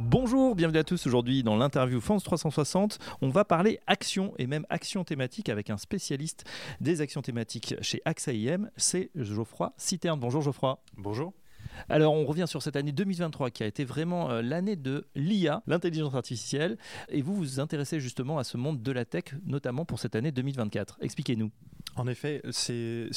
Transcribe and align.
Bonjour, 0.00 0.54
bienvenue 0.54 0.78
à 0.78 0.84
tous 0.84 1.06
aujourd'hui 1.06 1.42
dans 1.42 1.54
l'interview 1.54 2.00
France 2.00 2.24
360. 2.24 2.98
On 3.20 3.28
va 3.28 3.44
parler 3.44 3.78
action 3.86 4.32
et 4.38 4.46
même 4.46 4.64
action 4.70 5.04
thématique 5.04 5.50
avec 5.50 5.68
un 5.68 5.76
spécialiste 5.76 6.44
des 6.80 7.02
actions 7.02 7.20
thématiques 7.20 7.74
chez 7.82 8.00
AXA 8.06 8.32
IM, 8.32 8.70
c'est 8.78 9.10
Geoffroy 9.14 9.74
Citerne. 9.76 10.18
Bonjour 10.18 10.40
Geoffroy. 10.40 10.78
Bonjour. 10.96 11.34
Alors 11.90 12.14
on 12.14 12.24
revient 12.24 12.46
sur 12.48 12.62
cette 12.62 12.76
année 12.76 12.92
2023 12.92 13.50
qui 13.50 13.62
a 13.64 13.66
été 13.66 13.84
vraiment 13.84 14.30
euh, 14.30 14.40
l'année 14.40 14.76
de 14.76 15.06
l'IA, 15.14 15.62
l'intelligence 15.66 16.14
artificielle, 16.14 16.78
et 17.10 17.20
vous 17.20 17.34
vous 17.34 17.60
intéressez 17.60 18.00
justement 18.00 18.38
à 18.38 18.44
ce 18.44 18.56
monde 18.56 18.82
de 18.82 18.92
la 18.92 19.04
tech, 19.04 19.24
notamment 19.44 19.84
pour 19.84 19.98
cette 19.98 20.16
année 20.16 20.32
2024. 20.32 20.98
Expliquez-nous. 21.02 21.50
En 21.96 22.06
effet, 22.06 22.40
c'est 22.50 23.10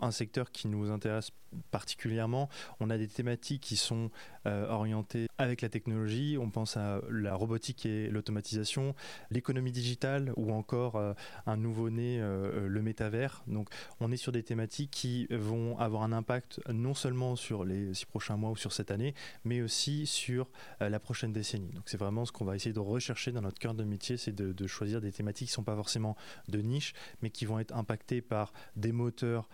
un 0.00 0.10
secteur 0.10 0.50
qui 0.50 0.68
nous 0.68 0.90
intéresse 0.90 1.30
particulièrement. 1.70 2.48
On 2.80 2.88
a 2.88 2.96
des 2.96 3.08
thématiques 3.08 3.60
qui 3.60 3.76
sont 3.76 4.10
euh, 4.46 5.02
avec 5.38 5.62
la 5.62 5.68
technologie. 5.68 6.36
On 6.40 6.50
pense 6.50 6.76
à 6.76 7.00
la 7.10 7.34
robotique 7.34 7.86
et 7.86 8.08
l'automatisation, 8.08 8.94
l'économie 9.30 9.72
digitale 9.72 10.32
ou 10.36 10.52
encore 10.52 10.96
euh, 10.96 11.14
un 11.46 11.56
nouveau-né, 11.56 12.18
euh, 12.20 12.68
le 12.68 12.82
métavers. 12.82 13.42
Donc 13.46 13.68
on 14.00 14.12
est 14.12 14.16
sur 14.16 14.32
des 14.32 14.42
thématiques 14.42 14.90
qui 14.90 15.26
vont 15.30 15.78
avoir 15.78 16.02
un 16.02 16.12
impact 16.12 16.60
non 16.68 16.94
seulement 16.94 17.36
sur 17.36 17.64
les 17.64 17.94
six 17.94 18.06
prochains 18.06 18.36
mois 18.36 18.50
ou 18.50 18.56
sur 18.56 18.72
cette 18.72 18.90
année, 18.90 19.14
mais 19.44 19.62
aussi 19.62 20.06
sur 20.06 20.48
la 20.80 21.00
prochaine 21.00 21.32
décennie. 21.32 21.70
Donc 21.72 21.84
c'est 21.86 21.96
vraiment 21.96 22.24
ce 22.24 22.32
qu'on 22.32 22.44
va 22.44 22.56
essayer 22.56 22.72
de 22.72 22.80
rechercher 22.80 23.32
dans 23.32 23.42
notre 23.42 23.58
cœur 23.58 23.74
de 23.74 23.84
métier, 23.84 24.16
c'est 24.16 24.32
de, 24.32 24.52
de, 24.52 24.66
choisir 24.66 25.00
des 25.00 25.12
thématiques 25.12 25.48
qui 25.48 25.52
ne 25.52 25.56
sont 25.56 25.64
pas 25.64 25.76
forcément 25.76 26.16
de 26.48 26.60
niche, 26.60 26.94
mais 27.22 27.30
qui 27.30 27.44
vont 27.44 27.58
être 27.58 27.74
impactées 27.74 28.20
par 28.20 28.52
des 28.76 28.92
moteurs 28.92 29.48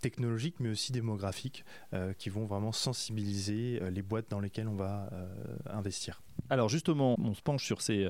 technologiques 0.00 0.56
mais 0.60 0.70
aussi 0.70 0.92
démographiques 0.92 1.64
euh, 1.94 2.12
qui 2.12 2.30
vont 2.30 2.44
vraiment 2.44 2.72
sensibiliser 2.72 3.78
euh, 3.82 3.90
les 3.90 4.02
boîtes 4.02 4.30
dans 4.30 4.40
lesquelles 4.40 4.68
on 4.68 4.76
va 4.76 5.08
euh, 5.12 5.28
investir. 5.66 6.22
Alors 6.48 6.68
justement, 6.68 7.16
on 7.18 7.34
se 7.34 7.42
penche 7.42 7.64
sur 7.64 7.82
ces, 7.82 8.08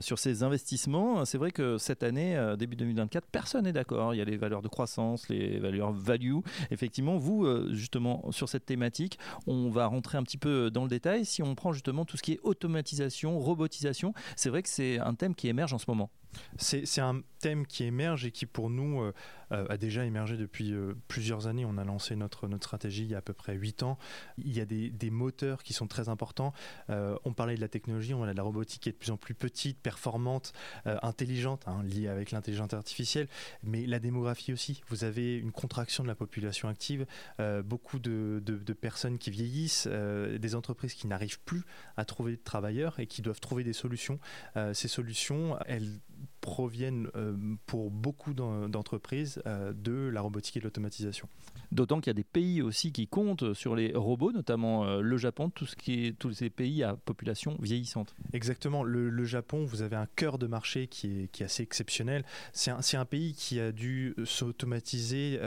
sur 0.00 0.18
ces 0.18 0.44
investissements. 0.44 1.24
C'est 1.24 1.38
vrai 1.38 1.50
que 1.50 1.76
cette 1.76 2.04
année, 2.04 2.40
début 2.56 2.76
2024, 2.76 3.26
personne 3.26 3.64
n'est 3.64 3.72
d'accord. 3.72 4.14
Il 4.14 4.18
y 4.18 4.20
a 4.20 4.24
les 4.24 4.36
valeurs 4.36 4.62
de 4.62 4.68
croissance, 4.68 5.28
les 5.28 5.58
valeurs 5.58 5.92
value. 5.92 6.38
Effectivement, 6.70 7.18
vous, 7.18 7.46
justement, 7.74 8.30
sur 8.30 8.48
cette 8.48 8.64
thématique, 8.64 9.18
on 9.48 9.70
va 9.70 9.86
rentrer 9.86 10.16
un 10.16 10.22
petit 10.22 10.38
peu 10.38 10.70
dans 10.70 10.84
le 10.84 10.88
détail. 10.88 11.24
Si 11.24 11.42
on 11.42 11.56
prend 11.56 11.72
justement 11.72 12.04
tout 12.04 12.16
ce 12.16 12.22
qui 12.22 12.32
est 12.32 12.40
automatisation, 12.44 13.38
robotisation, 13.40 14.14
c'est 14.36 14.50
vrai 14.50 14.62
que 14.62 14.68
c'est 14.68 15.00
un 15.00 15.14
thème 15.14 15.34
qui 15.34 15.48
émerge 15.48 15.74
en 15.74 15.78
ce 15.78 15.86
moment. 15.88 16.10
C'est 16.58 17.00
un 17.00 17.22
thème 17.44 17.66
qui 17.66 17.84
émerge 17.84 18.24
et 18.24 18.30
qui 18.30 18.46
pour 18.46 18.70
nous 18.70 19.02
euh, 19.02 19.12
euh, 19.52 19.66
a 19.68 19.76
déjà 19.76 20.06
émergé 20.06 20.38
depuis 20.38 20.72
euh, 20.72 20.94
plusieurs 21.08 21.46
années. 21.46 21.66
On 21.66 21.76
a 21.76 21.84
lancé 21.84 22.16
notre, 22.16 22.48
stratégie 22.58 23.02
il 23.02 23.10
y 23.10 23.14
a 23.14 23.18
à 23.18 23.20
peu 23.20 23.34
près 23.34 23.54
8 23.54 23.82
ans. 23.82 23.98
Il 24.38 24.56
y 24.56 24.62
a 24.62 24.64
des, 24.64 25.10
moteurs 25.10 25.62
qui 25.62 25.74
sont 25.74 25.86
très 25.86 26.08
importants. 26.08 26.54
on 26.88 27.32
parlait 27.34 27.56
de 27.56 27.60
la 27.60 27.68
technologie, 27.68 28.14
on 28.14 28.22
a 28.22 28.32
de 28.32 28.36
la 28.36 28.42
robotique 28.42 28.82
qui 28.82 28.88
est 28.88 28.92
de 28.92 28.96
plus 28.96 29.10
en 29.10 29.18
plus 29.18 29.34
petite, 29.34 29.78
performante, 29.78 30.54
intelligente, 30.86 31.62
hein, 31.66 31.82
liée 31.84 32.08
avec 32.08 32.30
l'intelligence 32.30 32.72
artificielle, 32.72 33.28
mais 33.62 33.86
la 33.86 33.98
démographie 33.98 34.52
aussi. 34.52 34.82
Vous 34.88 35.04
avez 35.04 35.36
une 35.36 35.52
contraction 35.52 36.02
de 36.02 36.08
la 36.08 36.14
population 36.14 36.68
active, 36.68 37.06
beaucoup 37.64 37.98
de, 37.98 38.42
de, 38.44 38.56
de, 38.56 38.72
personnes 38.72 39.18
qui 39.18 39.30
vieillissent, 39.30 39.86
des 39.86 40.54
entreprises 40.54 40.94
qui 40.94 41.06
n'arrivent 41.06 41.40
plus 41.40 41.64
à 41.96 42.04
trouver 42.04 42.32
de 42.32 42.42
travailleurs 42.42 42.98
et 42.98 43.06
qui 43.06 43.20
doivent 43.20 43.40
trouver 43.40 43.62
des 43.62 43.74
solutions. 43.74 44.18
ces 44.72 44.88
solutions, 44.88 45.58
elles 45.66 46.00
proviennent 46.44 47.08
euh, 47.16 47.34
pour 47.64 47.90
beaucoup 47.90 48.34
d'entreprises 48.34 49.40
euh, 49.46 49.72
de 49.72 50.10
la 50.12 50.20
robotique 50.20 50.58
et 50.58 50.60
de 50.60 50.64
l'automatisation. 50.64 51.26
D'autant 51.72 52.00
qu'il 52.00 52.10
y 52.10 52.10
a 52.10 52.14
des 52.14 52.22
pays 52.22 52.60
aussi 52.60 52.92
qui 52.92 53.06
comptent 53.06 53.54
sur 53.54 53.74
les 53.74 53.92
robots, 53.94 54.30
notamment 54.30 54.84
euh, 54.84 55.00
le 55.00 55.16
Japon, 55.16 55.48
tout 55.48 55.64
ce 55.64 55.74
qui 55.74 56.04
est, 56.04 56.18
tous 56.18 56.32
ces 56.34 56.50
pays 56.50 56.82
à 56.82 56.96
population 56.96 57.56
vieillissante. 57.60 58.14
Exactement. 58.34 58.84
Le, 58.84 59.24
Japon, 59.24 59.64
vous 59.64 59.80
avez 59.80 59.96
un 59.96 60.06
cœur 60.16 60.36
de 60.36 60.46
marché 60.46 60.86
qui 60.86 61.22
est, 61.22 61.28
qui 61.28 61.42
est 61.42 61.46
assez 61.46 61.62
exceptionnel. 61.62 62.24
C'est 62.52 62.70
un, 62.70 62.80
un, 63.00 63.04
pays 63.06 63.32
qui 63.32 63.58
a 63.58 63.72
dû 63.72 64.14
s'automatiser 64.24 65.40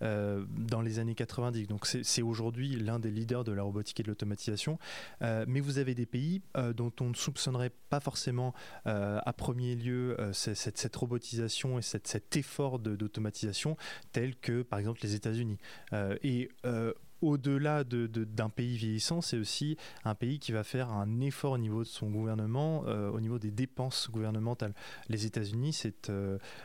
dans 0.00 0.82
les 0.82 0.98
années 0.98 1.14
90. 1.14 1.68
Donc 1.68 1.86
c'est 1.86 2.22
aujourd'hui 2.22 2.76
l'un 2.76 2.98
des 2.98 3.10
leaders 3.10 3.44
de 3.44 3.52
la 3.52 3.62
robotique 3.62 4.00
et 4.00 4.02
de 4.02 4.08
l'automatisation. 4.08 4.78
mais 5.22 5.60
vous 5.60 5.78
avez 5.78 5.94
des 5.94 6.04
pays 6.04 6.42
dont 6.74 6.92
on 7.00 7.08
ne 7.08 7.14
soupçonnerait 7.14 7.72
pas 7.88 8.00
forcément 8.00 8.52
à 8.84 9.32
premier 9.32 9.74
lieu 9.74 10.16
cette, 10.34 10.78
cette, 10.78 10.96
robotisation 10.96 11.78
et 11.78 11.82
cet 11.82 12.36
effort 12.36 12.78
d'automatisation 12.78 13.76
tel 14.12 14.36
que 14.36 14.62
par 14.62 14.78
exemple 14.78 15.00
les 15.02 15.14
États-Unis. 15.14 15.58
Euh, 15.92 16.16
et 16.22 16.50
euh, 16.64 16.92
au-delà 17.20 17.84
d'un 17.84 18.48
pays 18.48 18.76
vieillissant, 18.76 19.20
c'est 19.20 19.38
aussi 19.38 19.76
un 20.04 20.14
pays 20.14 20.38
qui 20.38 20.52
va 20.52 20.64
faire 20.64 20.92
un 20.92 21.20
effort 21.20 21.52
au 21.52 21.58
niveau 21.58 21.82
de 21.82 21.88
son 21.88 22.10
gouvernement, 22.10 22.84
euh, 22.86 23.10
au 23.10 23.20
niveau 23.20 23.38
des 23.38 23.50
dépenses 23.50 24.10
gouvernementales. 24.10 24.74
Les 25.08 25.26
États-Unis, 25.26 25.72
c'est 25.72 26.12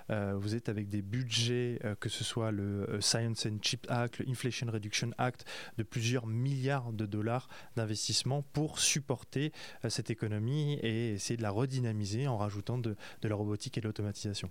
vous 0.10 0.56
êtes 0.56 0.70
avec 0.70 0.90
des 0.90 1.02
budgets, 1.02 1.80
que 2.00 2.10
ce 2.10 2.24
soit 2.24 2.52
le 2.52 3.00
Science 3.00 3.46
and 3.46 3.60
Chip 3.62 3.86
Act, 3.90 4.20
le 4.20 4.30
Inflation 4.30 4.68
Reduction 4.70 5.12
Act, 5.18 5.46
de 5.78 5.84
plusieurs 5.84 6.28
milliards 6.28 6.92
de 6.92 7.06
dollars 7.06 7.48
d'investissement 7.76 8.42
pour 8.54 8.80
supporter 8.80 9.52
cette 9.88 10.10
économie 10.10 10.74
et 10.82 11.14
essayer 11.14 11.38
de 11.38 11.44
la 11.44 11.52
redynamiser 11.52 12.28
en 12.28 12.38
rajoutant 12.38 12.78
de 12.78 12.96
la 13.22 13.36
robotique 13.36 13.78
et 13.78 13.82
de 13.82 13.88
l'automatisation. 13.88 14.50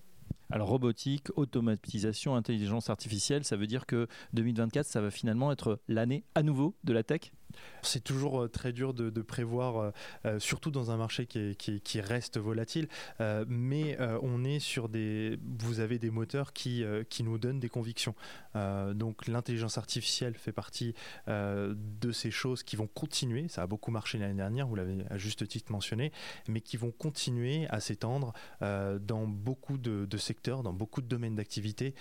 Alors 0.50 0.68
robotique, 0.68 1.28
automatisation, 1.36 2.34
intelligence 2.34 2.88
artificielle, 2.88 3.44
ça 3.44 3.56
veut 3.56 3.66
dire 3.66 3.84
que 3.84 4.08
2024, 4.32 4.86
ça 4.86 5.00
va 5.00 5.10
finalement 5.10 5.52
être 5.52 5.80
l'année 5.88 6.24
à 6.34 6.42
nouveau 6.42 6.74
de 6.84 6.92
la 6.92 7.02
tech? 7.02 7.32
C'est 7.82 8.02
toujours 8.02 8.42
euh, 8.42 8.48
très 8.48 8.72
dur 8.72 8.94
de, 8.94 9.22
prévoir, 9.22 9.76
euh, 9.78 9.90
euh, 10.26 10.38
surtout 10.38 10.70
dans 10.70 10.90
un 10.90 10.96
marché 10.96 11.26
qui, 11.26 12.00
reste 12.00 12.38
volatile. 12.38 12.88
mais 13.48 13.98
on 14.22 14.44
est 14.44 14.60
sur 14.60 14.88
des. 14.88 15.38
Vous 15.58 15.80
avez 15.80 15.98
des 15.98 16.10
moteurs 16.10 16.52
qui, 16.52 16.84
qui 17.10 17.22
nous 17.24 17.38
donnent 17.38 17.58
des 17.58 17.68
convictions. 17.68 18.14
donc 18.54 19.26
l'intelligence 19.26 19.78
artificielle 19.78 20.34
fait 20.34 20.52
partie 20.52 20.94
de 21.26 22.12
ces 22.12 22.30
choses 22.30 22.62
qui 22.62 22.76
vont 22.76 22.86
continuer. 22.86 23.48
Ça 23.48 23.62
a 23.62 23.66
beaucoup 23.66 23.90
marché 23.90 24.18
l'année 24.18 24.34
dernière, 24.34 24.68
vous 24.68 24.76
l'avez 24.76 25.04
à 25.10 25.18
juste 25.18 25.46
titre 25.48 25.72
mentionné, 25.72 26.12
mais 26.48 26.60
qui 26.60 26.76
vont 26.76 26.92
continuer 26.92 27.66
à 27.68 27.80
s'étendre 27.80 28.32
dans 28.60 29.26
beaucoup 29.26 29.76
de, 29.78 30.06
de, 30.06 30.16
secteurs, 30.16 30.37
dans 30.44 30.72
beaucoup 30.72 31.02
de 31.02 31.06
domaines 31.06 31.34
d'activité. 31.34 31.94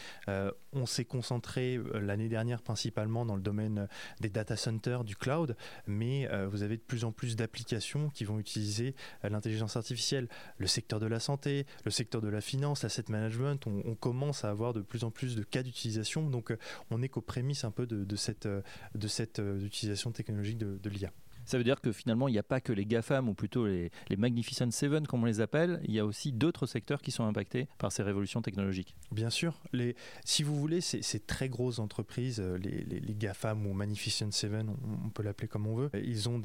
on 0.73 0.85
s'est 0.85 1.05
concentré 1.05 1.79
l'année 1.93 2.29
dernière 2.29 2.61
principalement 2.61 3.25
dans 3.25 3.35
le 3.35 3.41
domaine 3.41 3.87
des 4.21 4.29
data 4.29 4.55
centers, 4.55 5.03
du 5.03 5.15
cloud 5.15 5.55
mais 5.85 6.29
euh, 6.31 6.47
vous 6.47 6.63
avez 6.63 6.77
de 6.77 6.81
plus 6.81 7.03
en 7.03 7.11
plus 7.11 7.35
d'applications 7.35 8.09
qui 8.09 8.25
vont 8.25 8.39
utiliser 8.39 8.95
euh, 9.23 9.29
l'intelligence 9.29 9.75
artificielle. 9.75 10.27
Le 10.57 10.67
secteur 10.67 10.99
de 10.99 11.07
la 11.07 11.19
santé, 11.19 11.65
le 11.85 11.91
secteur 11.91 12.21
de 12.21 12.29
la 12.29 12.41
finance, 12.41 12.83
l'asset 12.83 13.05
management, 13.09 13.65
on, 13.67 13.95
commence 13.95 14.45
à 14.45 14.49
avoir 14.49 14.73
de 14.73 14.81
plus 14.81 15.03
en 15.03 15.11
plus 15.11 15.35
de 15.35 15.43
cas 15.43 15.63
d'utilisation. 15.63 16.29
Donc 16.29 16.51
euh, 16.51 16.57
on 16.91 17.01
est 17.01 17.09
qu'aux 17.09 17.21
prémices 17.21 17.63
un 17.63 17.71
peu 17.71 17.87
de, 17.87 18.15
cette, 18.15 18.47
de 18.47 19.65
utilisation 19.65 20.11
technologique 20.11 20.57
de 20.57 20.89
l'IA. 20.89 21.11
Ça 21.47 21.57
veut 21.57 21.63
dire 21.63 21.79
que 21.79 21.93
finalement, 21.93 22.27
il 22.27 22.33
n'y 22.33 22.39
a 22.39 22.43
pas 22.43 22.59
que 22.59 22.73
les 22.73 22.85
GAFAM 22.85 23.29
ou 23.29 23.33
plutôt 23.33 23.67
les, 23.67 23.89
les 24.09 24.17
Magnificent 24.17 24.69
Seven, 24.69 25.07
comme 25.07 25.23
on 25.23 25.25
les 25.25 25.39
appelle, 25.39 25.79
il 25.85 25.93
y 25.93 25.99
a 25.99 26.05
aussi 26.05 26.33
d'autres 26.33 26.65
secteurs 26.65 27.01
qui 27.01 27.09
sont 27.09 27.23
impactés 27.23 27.69
par 27.77 27.93
ces 27.93 28.03
révolutions 28.03 28.26
technologiques. 28.41 28.95
Bien 29.11 29.29
sûr. 29.29 29.59
Si 30.25 30.43
vous 30.43 30.55
voulez, 30.55 30.81
ces, 30.81 31.19
très 31.19 31.49
grosses 31.49 31.79
entreprises, 31.79 32.39
euh, 32.39 32.57
les, 32.57 33.15
GAFAM 33.15 33.65
ou 33.65 33.73
Magnificent 33.73 34.31
Seven, 34.31 34.69
on, 35.05 35.09
peut 35.09 35.23
l'appeler 35.23 35.47
comme 35.47 35.65
on 35.65 35.75
veut, 35.75 35.89
ils 35.93 36.29
ont 36.29 36.41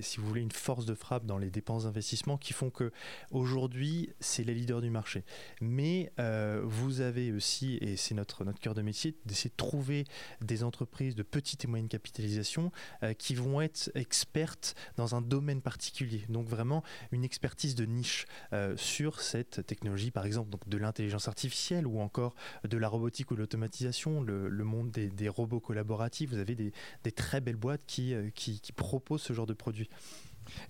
si 0.00 0.20
vous 0.20 0.26
voulez, 0.26 0.40
une 0.40 0.52
force 0.52 0.86
de 0.86 0.94
frappe 0.94 1.26
dans 1.26 1.38
les 1.38 1.50
dépenses 1.50 1.84
d'investissement 1.84 2.36
qui 2.36 2.52
font 2.52 2.70
que 2.70 2.92
aujourd'hui, 3.30 4.10
c'est 4.20 4.44
les 4.44 4.54
leaders 4.54 4.80
du 4.80 4.90
marché. 4.90 5.24
Mais 5.60 6.12
euh, 6.18 6.60
vous 6.64 7.00
avez 7.00 7.32
aussi, 7.32 7.78
et 7.80 7.96
c'est 7.96 8.14
notre, 8.14 8.44
cœur 8.60 8.74
de 8.74 8.82
métier, 8.82 9.16
d'essayer 9.26 9.50
de 9.50 9.56
trouver 9.56 10.04
des 10.40 10.62
entreprises 10.62 11.14
de 11.14 11.22
petite 11.22 11.64
et 11.64 11.68
moyenne 11.68 11.88
capitalisation 11.88 12.70
euh, 13.02 13.14
qui 13.14 13.34
vont 13.34 13.60
être 13.60 13.90
experts 13.94 14.74
dans 14.96 15.14
un 15.14 15.22
domaine 15.22 15.62
particulier. 15.62 16.24
Donc 16.28 16.46
vraiment 16.46 16.82
une 17.10 17.24
expertise 17.24 17.74
de 17.74 17.84
niche 17.84 18.26
euh, 18.52 18.76
sur 18.76 19.20
cette 19.20 19.66
technologie, 19.66 20.10
par 20.10 20.26
exemple 20.26 20.50
donc 20.50 20.68
de 20.68 20.76
l'intelligence 20.76 21.21
artificielle 21.28 21.86
ou 21.86 22.00
encore 22.00 22.34
de 22.64 22.76
la 22.76 22.88
robotique 22.88 23.30
ou 23.30 23.36
l'automatisation, 23.36 24.22
le, 24.22 24.64
monde 24.64 24.90
des, 24.90 25.28
robots 25.28 25.60
collaboratifs. 25.60 26.30
Vous 26.30 26.38
avez 26.38 26.54
des, 26.54 26.72
très 27.12 27.40
belles 27.40 27.56
boîtes 27.56 27.82
qui, 27.86 28.14
euh, 28.14 28.30
qui, 28.34 28.60
qui 28.60 28.72
proposent 28.72 29.22
ce 29.22 29.32
genre 29.32 29.46
de 29.46 29.54
produits. 29.54 29.88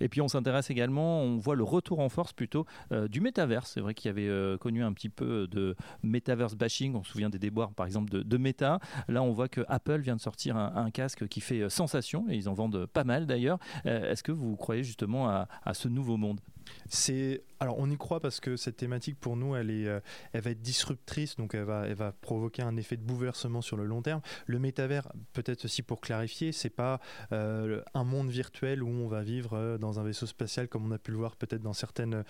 Et 0.00 0.08
puis 0.08 0.20
on 0.20 0.28
s'intéresse 0.28 0.70
également, 0.70 1.22
on 1.22 1.38
voit 1.38 1.54
le 1.54 1.64
retour 1.64 2.00
en 2.00 2.10
force 2.10 2.34
plutôt 2.34 2.66
euh, 2.92 3.08
du 3.08 3.20
métaverse. 3.20 3.70
C'est 3.72 3.80
vrai 3.80 3.94
qu'il 3.94 4.08
y 4.08 4.10
avait 4.10 4.28
euh, 4.28 4.58
connu 4.58 4.84
un 4.84 4.92
petit 4.92 5.08
peu 5.08 5.46
de 5.46 5.74
métaverse 6.02 6.54
bashing. 6.54 6.94
On 6.94 7.02
se 7.02 7.10
souvient 7.10 7.30
des 7.30 7.38
déboires 7.38 7.72
par 7.72 7.86
exemple 7.86 8.10
de, 8.10 8.22
de 8.22 8.36
Meta. 8.36 8.80
Là 9.08 9.22
on 9.22 9.32
voit 9.32 9.48
que 9.48 9.62
Apple 9.68 10.00
vient 10.00 10.16
de 10.16 10.20
sortir 10.20 10.56
un, 10.56 10.90
casque 10.90 11.26
qui 11.28 11.40
fait 11.40 11.70
sensation 11.70 12.26
et 12.28 12.36
ils 12.36 12.50
en 12.50 12.54
vendent 12.54 12.84
pas 12.86 13.04
mal 13.04 13.26
d'ailleurs. 13.26 13.58
Est-ce 13.84 14.22
que 14.22 14.32
vous 14.32 14.56
croyez 14.56 14.84
justement 14.84 15.28
à, 15.28 15.48
à 15.64 15.72
ce 15.72 15.88
nouveau 15.88 16.18
monde? 16.18 16.40
C'est 16.88 17.42
alors 17.62 17.78
on 17.78 17.88
y 17.88 17.96
croit 17.96 18.18
parce 18.18 18.40
que 18.40 18.56
cette 18.56 18.76
thématique 18.76 19.18
pour 19.20 19.36
nous 19.36 19.54
elle 19.54 19.70
est, 19.70 19.86
euh, 19.86 20.00
elle 20.32 20.40
va 20.40 20.50
être 20.50 20.62
disruptrice 20.62 21.36
donc 21.36 21.54
elle 21.54 21.62
va, 21.62 21.86
elle 21.86 21.94
va 21.94 22.10
provoquer 22.10 22.62
un 22.62 22.76
effet 22.76 22.96
de 22.96 23.02
bouleversement 23.02 23.62
sur 23.62 23.76
le 23.76 23.84
long 23.84 24.02
terme. 24.02 24.20
Le 24.46 24.58
métavers, 24.58 25.12
peut-être 25.32 25.64
aussi 25.66 25.82
pour 25.82 26.00
clarifier, 26.00 26.50
c'est 26.50 26.70
pas 26.70 27.00
euh, 27.30 27.80
un 27.94 28.02
monde 28.02 28.30
virtuel 28.30 28.82
où 28.82 28.88
on 28.88 29.06
va 29.06 29.22
vivre 29.22 29.56
euh, 29.56 29.78
dans 29.78 30.00
un 30.00 30.02
vaisseau 30.02 30.26
spatial 30.26 30.66
comme 30.66 30.84
on 30.86 30.90
a 30.90 30.98
pu 30.98 31.12
le 31.12 31.18
voir 31.18 31.36
peut-être 31.36 31.62
dans 31.62 31.72
certaines 31.72 32.24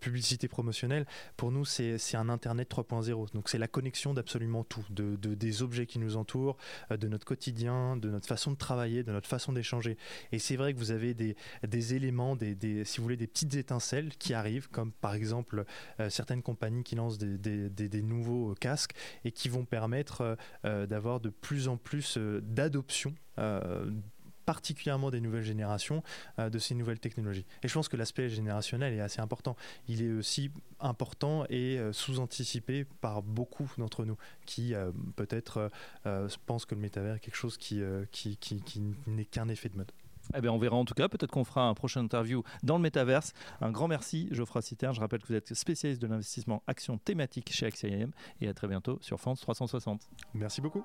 publicités 0.00 0.48
promotionnelles. 0.48 1.06
Pour 1.36 1.52
nous 1.52 1.66
c'est 1.66 1.98
un 2.14 2.28
internet 2.30 2.70
3.0 2.70 3.34
donc 3.34 3.50
c'est 3.50 3.58
la 3.58 3.68
connexion 3.68 4.14
d'absolument 4.14 4.64
tout, 4.64 4.84
de, 4.88 5.16
des 5.16 5.62
objets 5.62 5.84
qui 5.84 5.98
nous 5.98 6.16
entourent, 6.16 6.56
de 6.90 7.08
notre 7.08 7.26
quotidien, 7.26 7.96
de 7.96 8.08
notre 8.08 8.26
façon 8.26 8.52
de 8.52 8.56
travailler, 8.56 9.02
de 9.02 9.12
notre 9.12 9.28
façon 9.28 9.52
d'échanger. 9.52 9.98
Et 10.32 10.38
c'est 10.38 10.56
vrai 10.56 10.72
que 10.72 10.78
vous 10.78 10.92
avez 10.92 11.12
des, 11.12 11.36
des 11.66 11.94
éléments, 11.94 12.36
des, 12.36 12.54
des, 12.54 12.84
si 12.84 12.98
vous 12.98 13.02
voulez, 13.02 13.16
des 13.16 13.26
petites 13.26 13.54
étincelles 13.54 14.16
qui 14.16 14.32
arrivent 14.32 14.68
comme 14.78 14.92
par 14.92 15.14
exemple 15.14 15.64
euh, 15.98 16.08
certaines 16.08 16.40
compagnies 16.40 16.84
qui 16.84 16.94
lancent 16.94 17.18
des, 17.18 18.02
nouveaux 18.02 18.54
casques 18.54 18.92
et 19.24 19.32
qui 19.32 19.48
vont 19.48 19.64
permettre 19.64 20.20
euh, 20.20 20.36
euh, 20.64 20.86
d'avoir 20.86 21.18
de 21.18 21.30
plus 21.30 21.66
en 21.66 21.76
plus 21.76 22.16
d'adoption 22.16 23.12
particulièrement 24.44 25.10
des 25.10 25.20
nouvelles 25.20 25.44
générations, 25.44 26.02
de 26.38 26.58
ces 26.58 26.74
nouvelles 26.74 26.98
technologies. 26.98 27.44
Et 27.62 27.68
je 27.68 27.74
pense 27.74 27.86
que 27.86 27.98
l'aspect 27.98 28.30
générationnel 28.30 28.94
est 28.94 29.00
assez 29.00 29.20
important. 29.20 29.56
Il 29.88 30.02
est 30.02 30.10
aussi 30.10 30.50
important 30.80 31.44
et 31.50 31.78
sous-anticipé 31.92 32.86
par 33.02 33.22
beaucoup 33.22 33.70
d'entre 33.76 34.06
nous 34.06 34.16
qui 34.46 34.72
peut-être 35.16 35.70
pensent 36.46 36.64
que 36.64 36.74
le 36.74 36.80
métavers 36.80 37.16
est 37.16 37.20
quelque 37.20 37.36
chose 37.36 37.58
qui, 37.58 37.82
qui 38.10 38.82
n'est 39.06 39.26
qu'un 39.26 39.48
effet 39.48 39.68
de 39.68 39.76
mode. 39.76 39.92
Eh 40.36 40.40
bien, 40.40 40.52
on 40.52 40.58
verra 40.58 40.76
en 40.76 40.84
tout 40.84 40.94
cas. 40.94 41.08
Peut-être 41.08 41.30
qu'on 41.30 41.44
fera 41.44 41.68
un 41.68 41.74
prochain 41.74 42.00
interview 42.00 42.42
dans 42.62 42.76
le 42.76 42.82
métaverse. 42.82 43.32
Un 43.60 43.70
grand 43.70 43.88
merci, 43.88 44.28
Geoffroy 44.30 44.62
Citer. 44.62 44.90
Je 44.92 45.00
rappelle 45.00 45.20
que 45.20 45.28
vous 45.28 45.34
êtes 45.34 45.54
spécialiste 45.54 46.00
de 46.02 46.06
l'investissement 46.06 46.62
action 46.66 46.98
thématique 46.98 47.52
chez 47.52 47.66
AXIM 47.66 48.10
et 48.40 48.48
à 48.48 48.54
très 48.54 48.68
bientôt 48.68 48.98
sur 49.00 49.20
France 49.20 49.40
360. 49.40 50.08
Merci 50.34 50.60
beaucoup. 50.60 50.84